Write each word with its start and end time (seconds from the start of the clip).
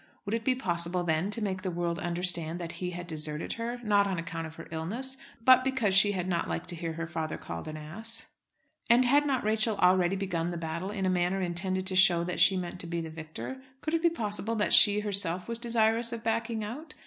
Would 0.25 0.33
it 0.33 0.43
be 0.43 0.55
possible 0.55 1.03
then 1.03 1.29
to 1.29 1.43
make 1.43 1.61
the 1.61 1.69
world 1.69 1.99
understand 1.99 2.59
that 2.59 2.71
he 2.71 2.89
had 2.89 3.05
deserted 3.05 3.53
her, 3.53 3.79
not 3.83 4.07
on 4.07 4.17
account 4.17 4.47
of 4.47 4.55
her 4.55 4.67
illness, 4.71 5.15
but 5.45 5.63
because 5.63 5.93
she 5.93 6.13
had 6.13 6.27
not 6.27 6.49
liked 6.49 6.69
to 6.69 6.75
hear 6.75 6.93
her 6.93 7.05
father 7.05 7.37
called 7.37 7.67
an 7.67 7.77
ass. 7.77 8.25
And 8.89 9.05
had 9.05 9.27
not 9.27 9.43
Rachel 9.43 9.77
already 9.77 10.15
begun 10.15 10.49
the 10.49 10.57
battle 10.57 10.89
in 10.89 11.05
a 11.05 11.09
manner 11.11 11.43
intended 11.43 11.85
to 11.85 11.95
show 11.95 12.23
that 12.23 12.39
she 12.39 12.57
meant 12.57 12.79
to 12.79 12.87
be 12.87 12.99
the 12.99 13.11
victor? 13.11 13.61
Could 13.81 13.93
it 13.93 14.01
be 14.01 14.09
possible 14.09 14.55
that 14.55 14.73
she 14.73 15.01
herself 15.01 15.47
was 15.47 15.59
desirous 15.59 16.11
of 16.11 16.23
backing 16.23 16.63
out. 16.63 16.95